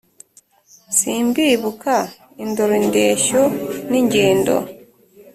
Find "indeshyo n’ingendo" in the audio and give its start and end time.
2.81-4.55